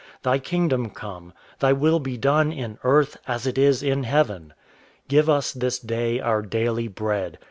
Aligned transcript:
_Thy 0.23 0.39
kingdom 0.39 0.89
come. 0.89 1.31
Thy 1.59 1.73
will 1.73 1.99
be 1.99 2.17
done 2.17 2.51
in 2.51 2.79
earth, 2.83 3.17
as 3.27 3.45
it 3.45 3.55
is 3.55 3.83
in 3.83 4.03
heaven. 4.03 4.55
_Give 5.07 5.29
us 5.29 5.53
this 5.53 5.77
day 5.77 6.19
our 6.19 6.41
daily 6.41 6.87
bread. 6.87 7.37